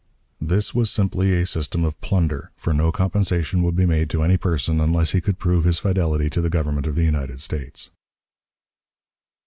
This 0.41 0.73
was 0.73 0.89
simply 0.89 1.31
a 1.39 1.45
system 1.45 1.85
of 1.85 2.01
plunder, 2.01 2.49
for 2.55 2.73
no 2.73 2.91
compensation 2.91 3.61
would 3.61 3.75
be 3.75 3.85
made 3.85 4.09
to 4.09 4.23
any 4.23 4.35
person 4.35 4.81
unless 4.81 5.11
he 5.11 5.21
could 5.21 5.37
prove 5.37 5.63
his 5.63 5.77
fidelity 5.77 6.27
to 6.31 6.41
the 6.41 6.49
Government 6.49 6.87
of 6.87 6.95
the 6.95 7.03
United 7.05 7.39
States. 7.39 7.91